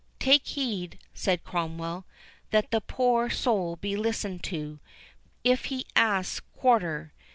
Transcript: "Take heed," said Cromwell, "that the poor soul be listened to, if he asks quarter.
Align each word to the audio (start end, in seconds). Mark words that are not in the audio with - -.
"Take 0.17 0.47
heed," 0.47 0.97
said 1.13 1.43
Cromwell, 1.43 2.05
"that 2.49 2.71
the 2.71 2.81
poor 2.81 3.29
soul 3.29 3.75
be 3.75 3.95
listened 3.95 4.41
to, 4.45 4.79
if 5.43 5.65
he 5.65 5.85
asks 5.95 6.43
quarter. 6.57 7.13